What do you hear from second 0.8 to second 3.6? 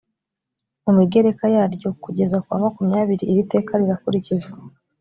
mu migereka yaryo kugeza kuwa makumyabiri iri